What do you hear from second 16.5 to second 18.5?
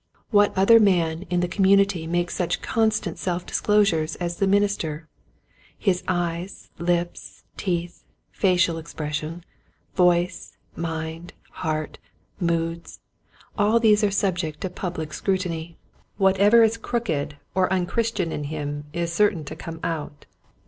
is crooked or un christian in